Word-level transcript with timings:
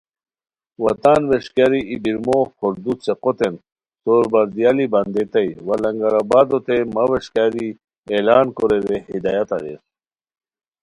وا 0.81 0.91
تان 1.03 1.21
ویݰکیاری 1.29 1.81
ای 1.89 1.95
بیر 2.03 2.17
موغ 2.25 2.47
پھوردو 2.57 2.93
څیقوتین 3.03 3.55
(سور 4.01 4.23
بردییالی) 4.31 4.85
بندیتائے 4.93 5.49
وا 5.65 5.75
لنگر 5.83 6.13
آبادوتے 6.21 6.77
مہ 6.93 7.03
ویݰکیاری 7.09 7.67
اعلان 8.11 8.47
کورے 8.57 8.79
رے 8.87 8.97
ہدایت 9.13 9.49
اریر 9.55 9.79